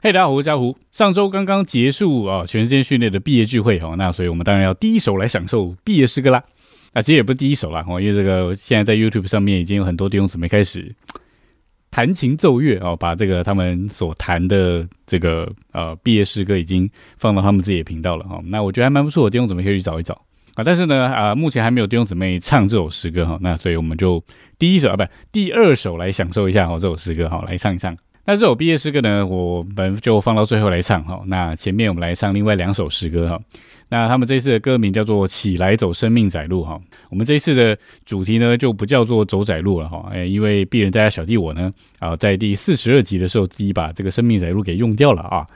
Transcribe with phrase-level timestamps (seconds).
[0.00, 0.76] 嘿，大家好，我是嘉湖。
[0.92, 6.42] 上周刚刚结束啊，全时间训练的毕业聚会哈，那所以我们当然要第一首来享受毕业诗歌啦。
[6.94, 10.94] 啊，其实也不是第一首啦，哦，因为这个现在在 YouTube 上面已经有很多弟兄姊妹开始
[11.90, 16.88] 弹琴奏乐哦，把这个他们所弹的这个呃毕业诗歌已经
[17.18, 18.40] 放到他们自己的频道了哈。
[18.44, 20.22] 那我觉得还蛮不错的，弟兄姊妹可以去找一找
[20.58, 20.64] 啊。
[20.64, 24.22] 但是呢，啊，目前还没有弟兄姊妹唱这首诗歌哈，那所以我们就
[24.58, 27.96] 第一首啊，不，第二首来享受一下哈这首诗歌哈，来唱一唱。
[28.26, 31.22] 那这首毕业诗歌呢，我们就放到最后来唱哈。
[31.28, 33.40] 那前面我们来唱另外两首诗歌哈。
[33.88, 36.78] 那他们这一次的歌名叫做《起来走生命窄路》哈。
[37.08, 40.10] 我们这一次的主题呢，就不叫做走窄路了哈。
[40.12, 45.46] 哎，因为鄙人大家小弟我呢，啊，在第四十二集的时候，自己把这个生命窄路给用掉了啊。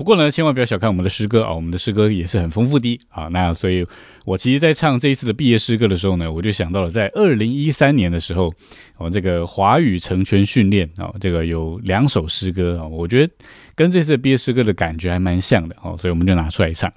[0.00, 3.28] 不过呢，千万不要小看我们的诗歌啊，我们的诗歌也是很丰富的啊。
[3.28, 3.86] 那所以，
[4.24, 8.50] 我其实，在唱这一次的毕业诗歌的时候呢，我就想到了在二零一三年的时候，
[8.96, 13.30] 我这个华语成全训练啊，这个有两首诗歌啊，我觉得
[13.74, 16.90] 跟这次的毕业诗歌的感觉还蛮像的哦，所以我们就拿出来唱。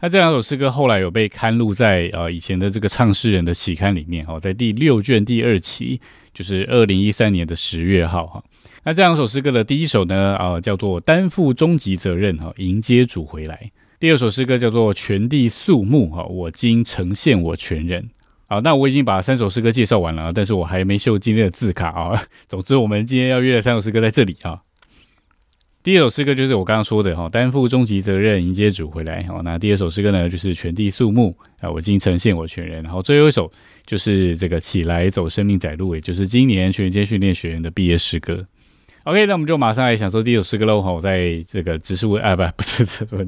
[0.00, 6.00] 那这两首诗歌后来有被刊录在呃以前的这个唱诗人的期刊里面哦，在第六卷第二期，
[6.32, 8.44] 就是二零一三年的十月号哈。
[8.84, 13.70] 那这两首诗歌的第一首呢，啊，叫做担负终极责任哈，迎接主回来。
[14.00, 18.08] 第二首诗歌叫做全地肃穆哈，我今呈现我全人。
[18.48, 22.22] 好，那我已经把三首诗歌介绍完了，但是我还没秀今天的字卡啊。
[22.48, 24.60] 总之，我们今天要约的三首诗歌在这里啊。
[25.88, 29.22] 第一首诗歌就是我刚刚说的哈，担负终极责任，迎接主回来。
[29.22, 32.82] 好，那第二首诗歌呢，就是全地肃穆啊，我今呈现我全人。
[32.82, 33.50] 然后最后一首
[33.86, 38.46] 就是这个起来走生命窄路，也就是今年全间训练学员的毕业诗歌。
[39.04, 40.82] OK，那我们就马上来享受第一首诗歌喽！
[40.82, 43.26] 哈，我在这个只是为啊不 不是不是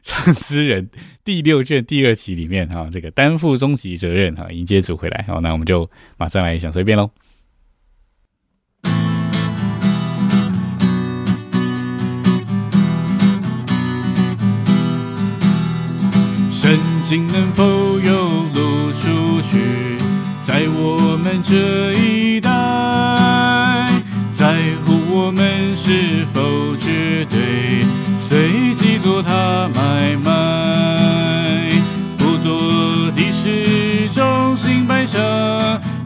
[0.00, 0.88] 唱诗人
[1.24, 5.24] 第六卷第二期里面哈，这个担负终极责任哈，迎接主回来。
[5.26, 7.10] 好，那我们就马上来享受一遍喽。
[16.60, 17.64] 圣经能否
[18.00, 18.12] 有
[18.52, 19.96] 路出去，
[20.44, 22.50] 在我们这一代？
[24.34, 27.82] 在乎我们是否绝对
[28.20, 31.70] 随机做他买卖？
[32.18, 35.18] 不多的是忠心摆上，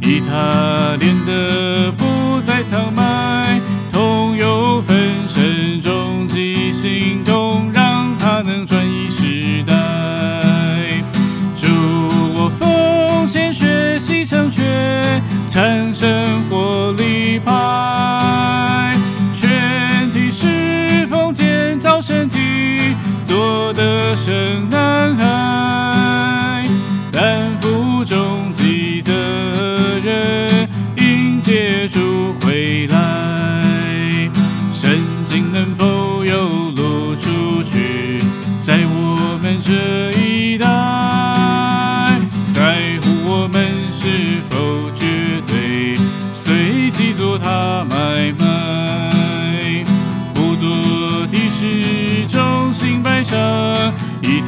[0.03, 3.61] 以他练的不再苍白，
[24.71, 24.84] 得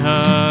[0.06, 0.45] 以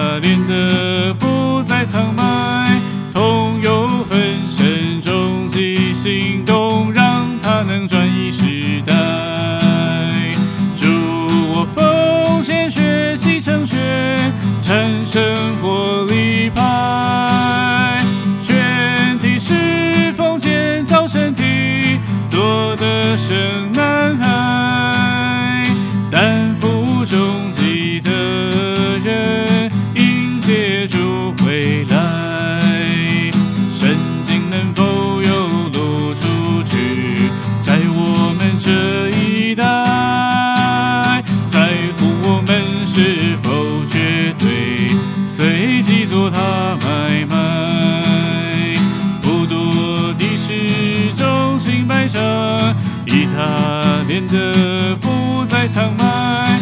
[52.07, 52.75] 忠心摆上，
[53.07, 56.59] 以他练的不再苍白，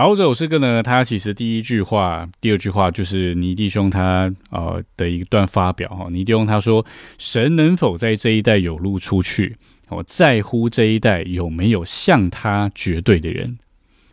[0.00, 6.08] 好，这首诗歌呢，它其实第一句话、第二句话就是尼弟兄他呃的一段发表哈。
[6.08, 6.82] 尼弟兄他说
[7.20, 9.54] ：“神能否在这一代有路出去？
[9.90, 13.58] 我在乎这一代有没有向他绝对的人。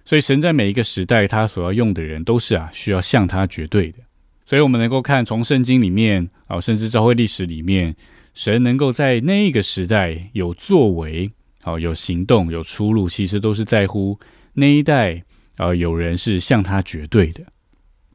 [0.04, 4.00] 所以神在每一个时代，他所要用的人都是啊需要向他绝对的。
[4.44, 7.96] 所以我们能够看从圣经里面啊，甚至教会历史里面，
[8.34, 11.32] 神能够在那一个时代有作为，
[11.64, 14.20] 好有行动、有出路，其实都是在乎
[14.52, 15.24] 那一代。”
[15.58, 17.44] 呃，有人是向他绝对的，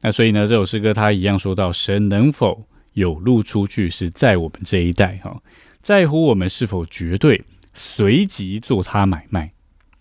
[0.01, 5.41] 那所以呢，这首诗歌他一样说到，神能否有路出去，是在我们这一代哈，
[5.81, 7.41] 在乎我们是否绝对
[7.73, 9.51] 随即做他买卖。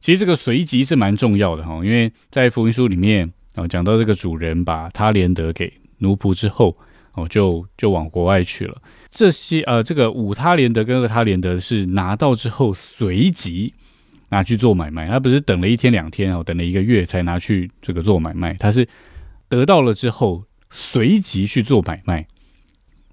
[0.00, 6.76] 其实这个随即是蛮重要的哈，因为在福音书里面啊，讲到这个主人把他连德给奴仆之后，
[7.14, 8.80] 哦，就就往国外去了。
[9.10, 13.74] 这些呃，这个五他连德跟二他连德是拿到之后随即。
[14.32, 18.88] 拿去做买卖，他不是等了一天两天哦，等了一个月才拿去这个做买卖，他是
[19.46, 22.26] 得到了之后随即去做买卖，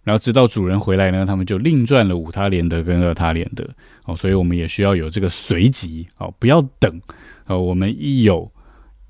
[0.04, 3.70] 然后直到主人回来呢，他们就另赚了五他连德跟二他连德
[4.06, 7.02] 哦，所以我们也需要有这个随即哦，不要等
[7.48, 8.50] 哦，我们一有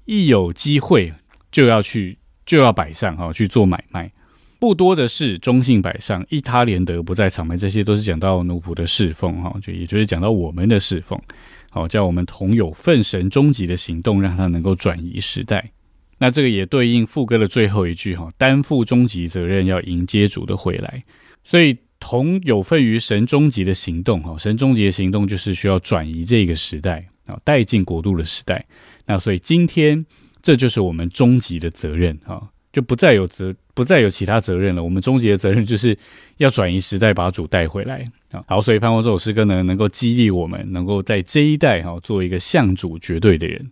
[0.06, 1.14] 一有机会
[1.52, 4.12] 就要去就要摆上哈去做买卖，
[4.58, 11.22] 不多的是中性摆上一他连德不在场卖，这些都是讲到奴仆的侍奉哈，就也就是讲到我们的侍奉。
[11.70, 15.72] 好，叫我们同有份神终极的行动，让他能够转移时代。
[16.18, 21.04] 那这个也对应副歌的最后一句哈，担负终极责任，要迎接主的回来。
[21.44, 28.66] 所以同有份于神终极的行动哈，神终极的行动就是需要转移这个时代啊，带进国度的时代。
[29.06, 30.06] 那所以今天
[30.42, 32.50] 这就是我们终极的责任哈。
[32.72, 34.84] 就不再有责，不再有其他责任了。
[34.84, 35.98] 我们终极的责任就是
[36.38, 38.44] 要转移时代，把主带回来啊！
[38.48, 43.72] 好，所以盼望这首诗歌呢，能够激励我们，能够在这一代哈，做一个向主绝对的人。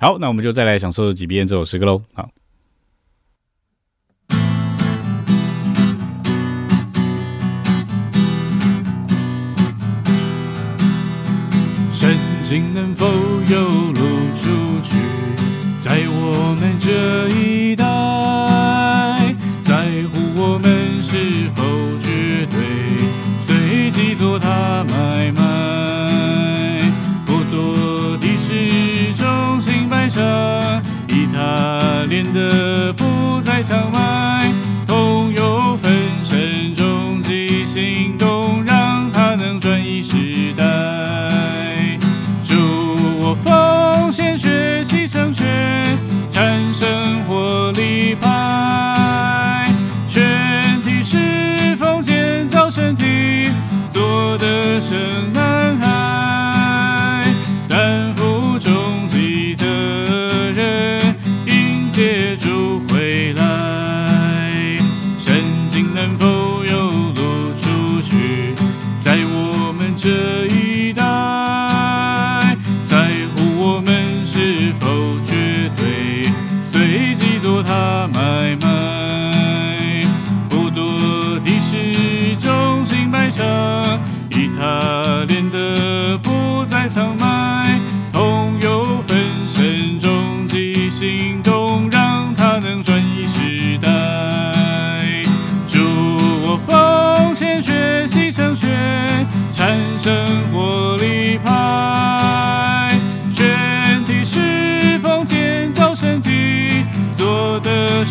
[0.00, 2.02] 好，那我们就再来享受几遍这首诗歌喽。
[2.12, 2.28] 好，
[11.92, 12.10] 圣
[12.42, 13.60] 经能否有
[13.92, 14.00] 路
[14.34, 14.98] 出去？
[15.80, 17.84] 在我们这一代，
[19.62, 19.74] 在
[20.12, 21.64] 乎我们是否
[21.98, 22.58] 绝对
[23.46, 25.53] 随机做他买卖，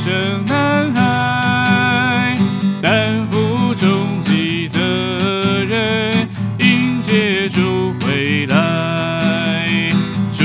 [0.03, 2.35] 生男孩，
[2.81, 4.81] 担负终极责
[5.63, 6.11] 任，
[6.57, 9.89] 迎接主回来。
[10.37, 10.43] 祝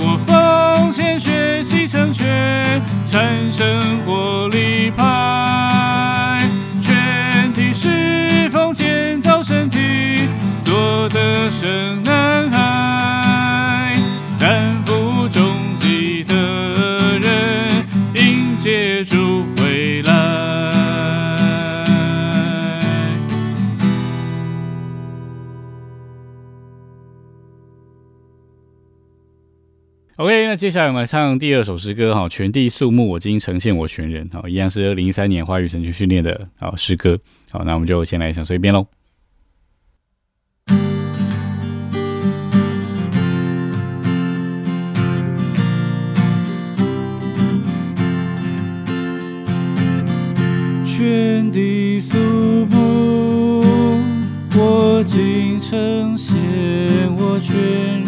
[0.00, 6.38] 我奉献学习成全，产生活力派，
[6.80, 10.26] 全体侍奉建造身体，
[10.64, 11.85] 做得胜
[30.66, 37.16] 接下来我们来唱第二首诗歌哈，全地肃穆，我今呈现我全人，哈，一样是二零一三年华语神曲训练的啊诗歌，
[37.52, 38.84] 好，那我们就先来享受一遍喽。
[50.84, 53.60] 全地肃穆，
[54.58, 56.34] 我今呈现
[57.14, 58.02] 我全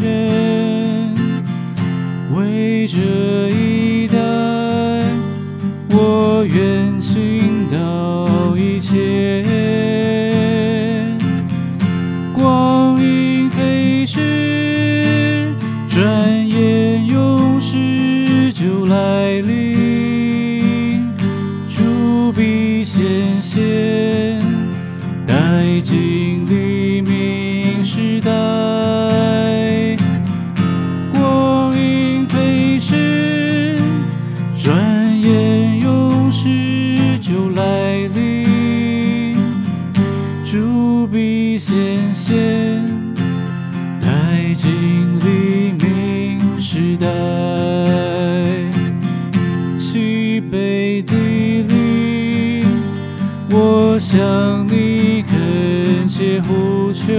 [53.99, 57.13] 向你恳切呼求，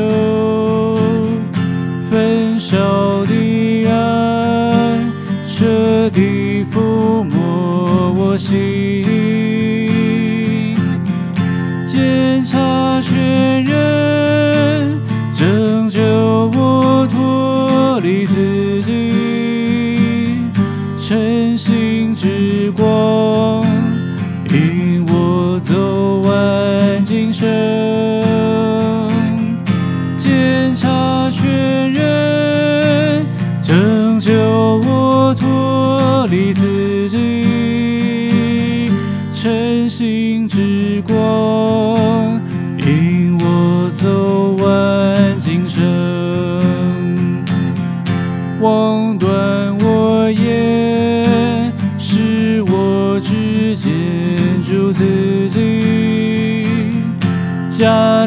[2.09, 4.97] 焚烧的爱
[5.45, 8.57] 彻底抚摸我心，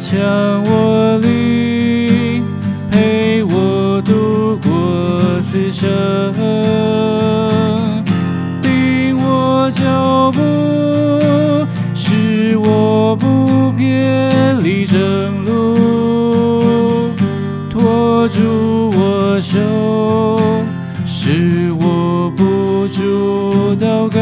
[0.03, 0.21] 强
[0.65, 2.43] 我力，
[2.91, 5.89] 陪我度过此生，
[8.61, 10.41] 定我脚步，
[11.95, 17.13] 使我不偏离正路。
[17.71, 19.61] 拖住我手，
[21.07, 24.21] 使我不住祷告，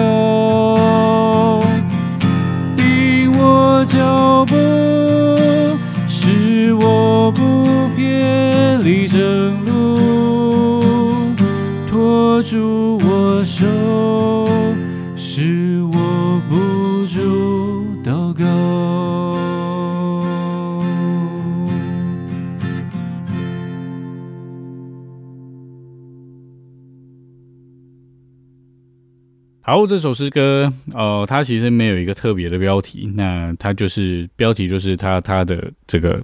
[29.71, 36.21] 好，这首诗歌，呃，它其实没有一个特别的标题，那它就是标题就是它它的这个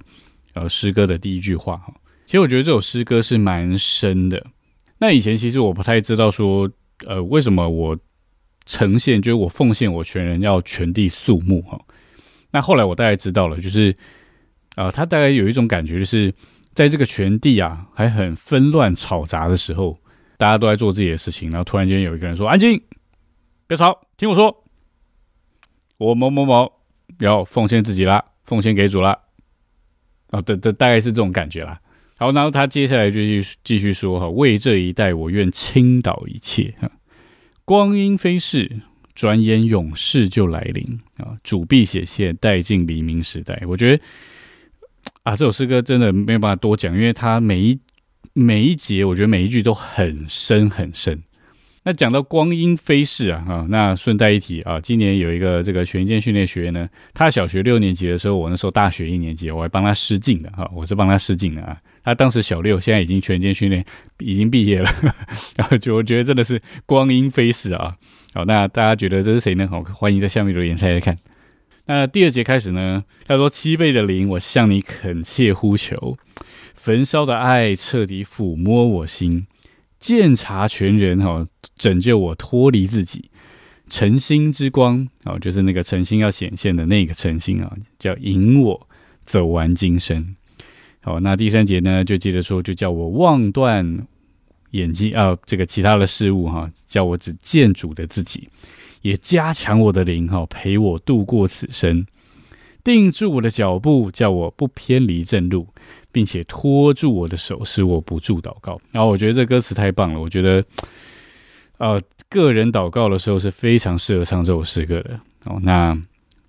[0.53, 1.93] 呃诗歌的第一句话哈。
[2.25, 4.45] 其实我觉得这首诗歌是蛮深的。
[4.99, 6.69] 那以前其实我不太知道说，
[7.05, 7.97] 呃，为什么我
[8.65, 11.79] 呈现就是我奉献我全人要全地肃穆哈。
[12.51, 13.95] 那后来我大概知道了，就是
[14.75, 16.33] 呃，他大概有一种感觉，就是
[16.73, 19.97] 在这个全地啊还很纷乱吵杂的时候，
[20.37, 22.77] 大家都在做自己的事情，然后突然间有一个人说：“安静。”
[23.67, 24.63] 别吵，听我说，
[25.97, 26.71] 我某某某
[27.19, 29.19] 要奉献自己啦，奉献给主啦。
[30.29, 31.79] 哦，对对，大概是这种感觉啦。
[32.17, 36.89] 好，然后他接下来就继续继续说哈，为这一代我愿倾倒一切哈。
[37.65, 38.81] 光阴飞逝，
[39.13, 41.37] 转眼永世就来临啊！
[41.43, 43.61] 主必显现，带进黎明时代。
[43.67, 44.03] 我觉得
[45.23, 47.79] 啊，这首诗歌真的没有办法多讲，因为它每一
[48.31, 51.21] 每一节，我觉得每一句都很深很深。
[51.87, 61.77] 那讲到光阴飞逝啊，哈，那顺带一提啊，今年有一个这个全健训练学员呢，他小学六年级的时候，我那时候大学一年级，我还帮他试镜的哈，我是帮他试镜的啊。
[62.03, 63.85] 他当时小六，现在已经全健训练，
[64.19, 64.89] 已经毕业了，
[65.55, 67.95] 然后就我觉得真的是光阴飞逝啊。
[68.33, 69.65] 好，那大家觉得这是谁呢？
[69.71, 71.17] 好，欢迎在下面留言猜猜看。
[71.85, 76.17] 那第二节开始呢，他说七倍的零，我向你恳切呼求，
[76.75, 79.47] 焚烧的爱彻底抚摸我心。
[80.07, 81.45] 鉴察全人哈，
[81.75, 83.29] 拯救我脱离自己，
[83.89, 88.87] 晨星之光哦，就是那个晨星要显现的那个晨星啊，叫引我
[89.25, 90.33] 走完今生。
[91.01, 94.07] 好，那第三节呢，就接着说，就叫我望断
[94.71, 98.47] 眼睛啊，这个其他的事物哈，叫我只见主的自己，
[99.01, 102.05] 也加强我的灵哈，陪我度过此生，
[102.81, 105.67] 定住我的脚步，叫我不偏离正路。
[106.17, 108.81] 并且拖住我的手，使我不住祷告。
[108.91, 110.65] 然后我觉得这歌词太棒了，我觉得，
[111.77, 115.19] 呃，个人祷告的时候是非常适合唱这首诗歌的。
[115.45, 115.95] 哦，那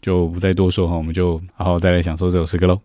[0.01, 2.81] 就不再多说哈，我们就好好再来享受这首诗歌喽。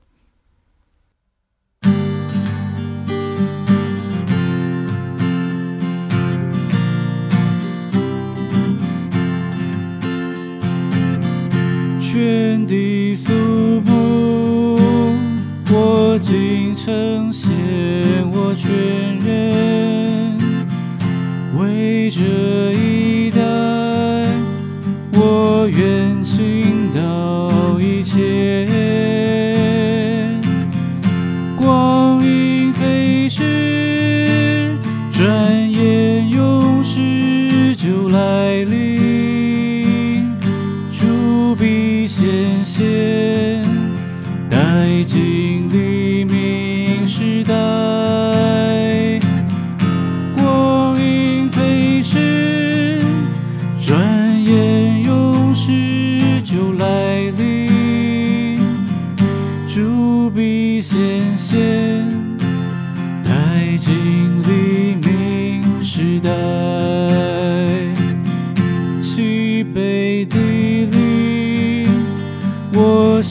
[16.86, 17.32] 今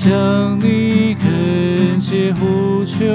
[0.04, 3.06] 向你恳切呼求，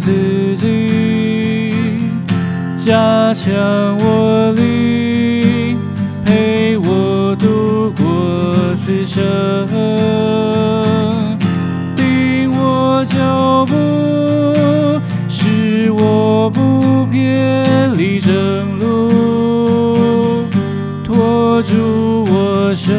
[0.00, 1.74] 自己，
[2.76, 3.52] 加强
[3.98, 5.76] 我力，
[6.24, 9.66] 陪我度过此生，
[11.96, 13.74] 定我脚步，
[15.28, 20.46] 使我不偏离正路。
[21.04, 22.94] 拖住我手，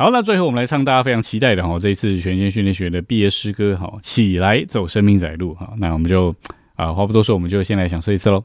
[0.00, 5.74] 好，那最后我们来唱大家非常期待的哈，这一次全新训练学的毕业诗歌哈，起来走生命窄路哈。
[5.76, 6.34] 那我们就
[6.74, 8.42] 啊话不多说，我们就先来享受一次喽。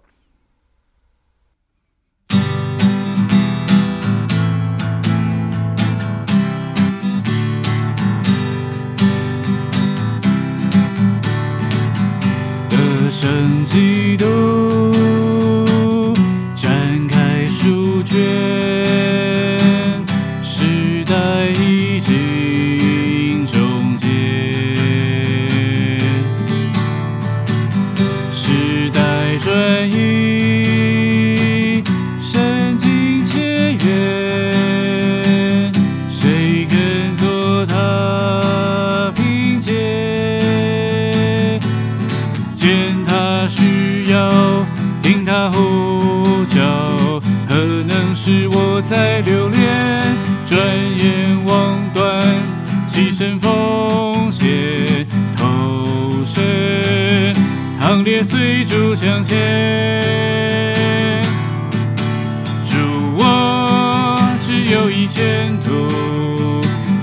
[53.17, 57.33] 身奉献，投身
[57.79, 61.23] 行列随主向前。
[62.65, 62.75] 主
[63.17, 65.71] 我只有一前途，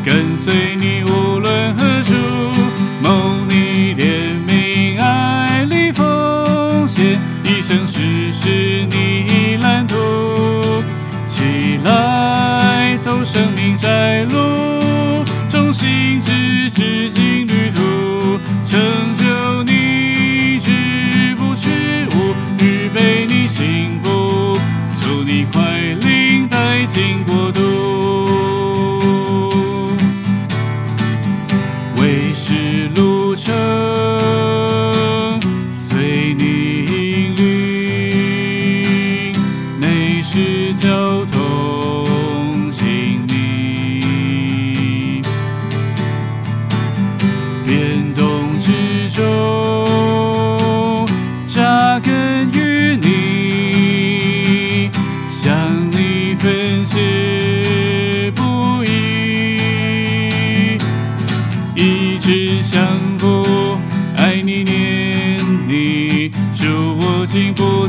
[0.04, 2.12] 跟随你无论何处，
[3.02, 9.96] 蒙你怜悯爱里奉献，一生实施你蓝图。
[11.26, 14.36] 起来走生命窄路，
[15.82, 18.78] 心之至尽旅途，成
[19.16, 19.41] 就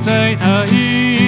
[0.06, 1.23] 在他一，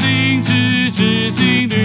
[0.00, 1.79] 心之至心的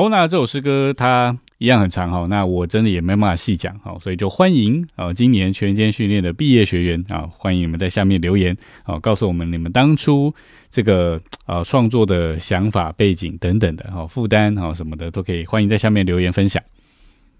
[0.00, 10.34] 好，那这首诗歌它一样很长哈，那我真的也没办法细讲哈，所以就欢迎啊，今年全间训练的毕业学员啊，欢迎你们在下面留言啊，告诉我们你们当初
[10.70, 16.62] 这个啊创作的想法、背景等等的哈，负担啊什么的都可以，欢迎在下面留言分享。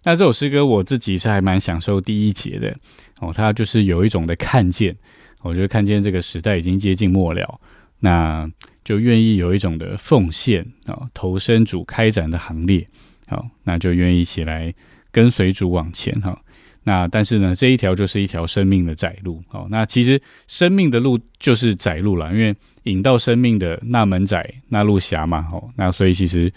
[0.04, 2.76] 那这首诗歌我自己是还蛮享受第一节的
[3.22, 4.94] 哦，它就是有一种的看见，
[5.40, 7.58] 我觉得看见这个时代已经接近末了，
[8.00, 8.50] 那
[8.82, 12.86] 就愿意有一种的奉献啊，投身主开展的行列，
[13.28, 14.74] 好，那就愿意起来
[15.12, 16.36] 跟随主往前哈。
[16.82, 26.50] 那但是呢，这一条就是一条生命的窄路，哦，那其实生命的路就是窄路了，因为引到生命的那门窄，那路狭嘛，好，那所以其实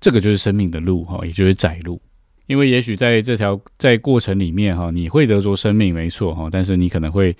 [0.00, 2.00] 这个就是生命的路哈，也就是窄路。
[2.46, 7.34] 因为也许在这条在过程里面哈，你会得着生命，没错哈，但是你可能会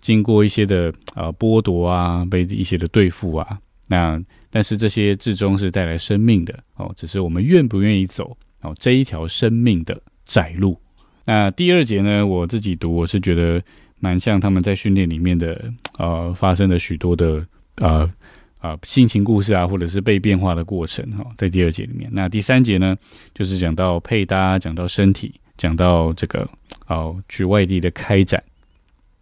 [0.00, 10.78] 经过一些的呃剥夺啊，被一些的对付啊，那但是这些至终是带来生命的哦，只是我们愿不愿意走哦这一条生命的窄路。
[11.24, 13.62] 那第二节呢，我自己读我是觉得
[13.98, 18.10] 蛮像他们在训练里面的呃发生的许多的呃
[18.58, 22.10] 啊心情故事啊，或者是被变化的过程哈，在第二节里面。
[22.12, 22.96] 那第三节呢，
[23.34, 26.48] 就是讲到配搭，讲到身体，讲到这个
[26.86, 28.42] 哦去外地的开展。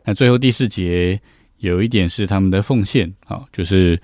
[0.05, 1.21] 那最后第四节
[1.59, 4.01] 有一点是他们的奉献啊，就是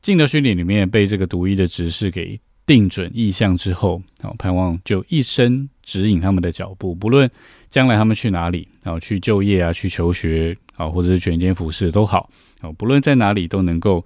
[0.00, 7.30] 进到训练里面被这个独一的指示给定准意向之后，好盼望就一生指引他们的脚步，不论
[7.68, 10.56] 将来他们去哪里，然后去就业啊，去求学。
[10.74, 12.30] 啊，或者是全间服饰都好，
[12.62, 14.02] 啊，不论在哪里都能够，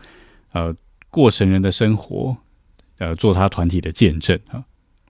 [0.52, 0.74] 呃，
[1.10, 2.36] 过神人的生活，
[2.98, 4.62] 呃，做他团体的见证啊。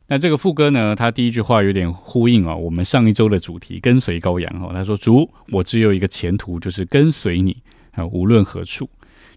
[0.08, 4.70] 那这个副歌呢，他第一句话有点呼应啊，我们上一周的主题跟随羔羊哦。
[4.72, 7.56] 他说：“主，我只有一个前途，就是跟随你
[7.90, 8.88] 啊，无论何处，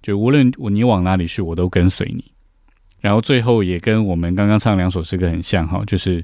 [0.02, 2.24] 就无论你往哪里去，我都跟随你。”
[3.02, 6.24] 然后最后也跟我们刚刚唱两首诗歌很像哈，就是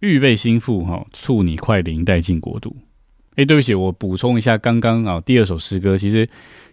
[0.00, 2.74] 预备心腹哈，促你快临带进国度。
[3.36, 6.28] 哎，对不起，我补充一下，刚刚啊，第二首诗歌，其实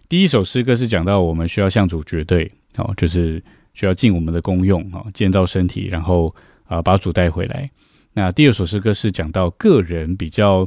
[0.08, 3.40] 第一首诗歌是讲到我们需要向主绝对，哦，就是
[3.74, 6.34] 需要尽我们的功用，啊，建造身体，然后
[6.72, 7.68] 啊，把主带回来。
[8.14, 10.66] 那第二首诗歌是讲到个人比较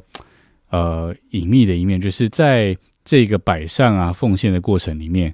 [0.69, 5.33] 呃隐秘的一面，就是在这个摆上啊奉献的过程里面，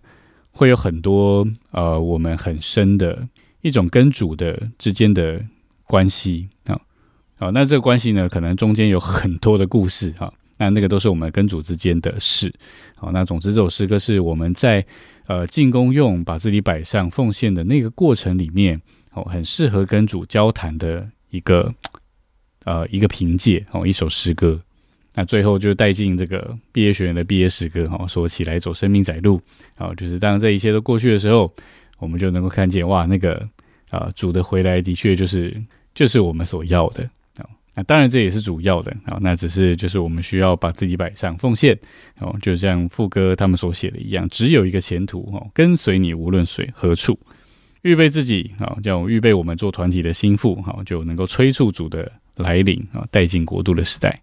[0.51, 3.27] 会有很多呃我们很深的
[3.61, 5.43] 一种跟主的之间的
[5.83, 6.79] 关系啊，
[7.37, 10.33] 好，那这个关系呢，可能中间有很多的故事哈。
[10.57, 12.53] 那那个都是我们跟主之间的事，
[12.95, 14.85] 好，那总之这首诗歌是我们在
[15.25, 18.79] 呃进攻用把自己摆上奉献的那个过程里面，
[19.13, 21.73] 哦，很适合跟主交谈的一个
[22.63, 24.59] 呃一个凭借哦一首诗歌。
[25.13, 29.41] 那最后就带进这个毕业学员的毕业诗歌，哈，说起来走生命窄路，
[29.75, 31.53] 好，就是当这一切都过去的时候，
[31.99, 33.45] 我们就能够看见哇，那个
[33.89, 35.61] 啊主的回来的确就是
[35.93, 37.09] 就是我们所要的。
[37.73, 39.17] 那当然，这也是主要的啊。
[39.21, 41.73] 那只是就是我们需要把自己摆上奉献
[42.19, 47.17] 哦，就像副歌他们所写的一样，只有一个前途哦，跟随你无论随何处，
[47.83, 54.21] 预备自己啊，叫预备我们做团体的心腹哈，就能够催促主的来临啊，带进国度的时代。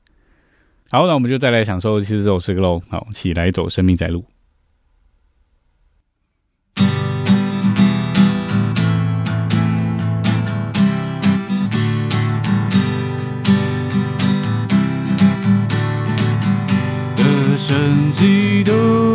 [0.91, 2.81] 好，那我们就再来享受其实这首诗歌喽。
[2.89, 4.25] 好，起来走生命在路。
[17.17, 19.08] 的神基督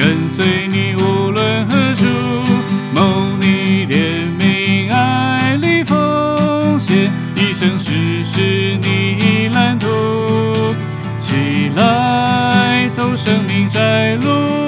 [0.00, 2.06] 跟随你无论何处，
[2.94, 9.88] 梦里怜悯，爱里奉献，一生事事你蓝图。
[11.18, 14.59] 起来，走生命窄路。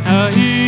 [0.00, 0.63] 的一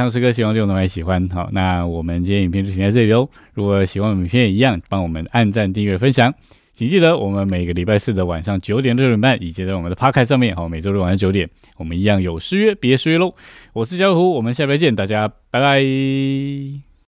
[0.00, 3.28] 唱诗歌希望就能来喜欢好那我们今天影片就先在这里哦。
[3.52, 6.32] 如果喜欢影片一样帮我们按赞订阅分享
[6.72, 13.34] 请记得我们每个礼拜四的晚上九点六点半以及在我们的 park 上面好每周日晚上九点我们一样有失约别失约喽。
[13.74, 16.89] 我是小虎我们下回见大家拜拜。